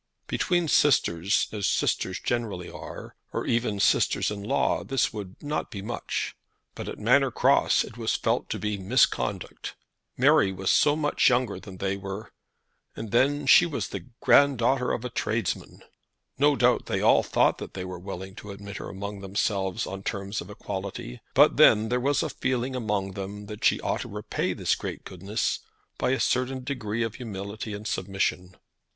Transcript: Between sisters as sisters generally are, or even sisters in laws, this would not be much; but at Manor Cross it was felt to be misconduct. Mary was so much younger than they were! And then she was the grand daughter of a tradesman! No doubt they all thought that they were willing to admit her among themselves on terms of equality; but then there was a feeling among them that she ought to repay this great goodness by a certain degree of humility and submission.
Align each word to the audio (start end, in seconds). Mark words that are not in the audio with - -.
Between 0.25 0.67
sisters 0.67 1.47
as 1.51 1.67
sisters 1.67 2.19
generally 2.19 2.71
are, 2.71 3.15
or 3.33 3.45
even 3.45 3.79
sisters 3.79 4.31
in 4.31 4.41
laws, 4.41 4.87
this 4.87 5.13
would 5.13 5.35
not 5.43 5.69
be 5.69 5.83
much; 5.83 6.33
but 6.73 6.89
at 6.89 6.97
Manor 6.97 7.29
Cross 7.29 7.83
it 7.83 7.99
was 7.99 8.15
felt 8.15 8.49
to 8.49 8.57
be 8.57 8.79
misconduct. 8.79 9.75
Mary 10.17 10.51
was 10.51 10.71
so 10.71 10.95
much 10.95 11.29
younger 11.29 11.59
than 11.59 11.77
they 11.77 11.97
were! 11.97 12.31
And 12.95 13.11
then 13.11 13.45
she 13.45 13.67
was 13.67 13.89
the 13.89 14.07
grand 14.21 14.57
daughter 14.57 14.91
of 14.91 15.05
a 15.05 15.09
tradesman! 15.11 15.83
No 16.39 16.55
doubt 16.55 16.87
they 16.87 17.01
all 17.01 17.21
thought 17.21 17.59
that 17.59 17.75
they 17.75 17.85
were 17.85 17.99
willing 17.99 18.33
to 18.37 18.49
admit 18.49 18.77
her 18.77 18.89
among 18.89 19.21
themselves 19.21 19.85
on 19.85 20.01
terms 20.01 20.41
of 20.41 20.49
equality; 20.49 21.21
but 21.35 21.57
then 21.57 21.89
there 21.89 21.99
was 21.99 22.23
a 22.23 22.29
feeling 22.29 22.75
among 22.75 23.11
them 23.11 23.45
that 23.45 23.63
she 23.63 23.79
ought 23.81 24.01
to 24.01 24.07
repay 24.07 24.53
this 24.53 24.73
great 24.73 25.03
goodness 25.03 25.59
by 25.99 26.09
a 26.09 26.19
certain 26.19 26.63
degree 26.63 27.03
of 27.03 27.13
humility 27.17 27.71
and 27.73 27.85
submission. 27.87 28.55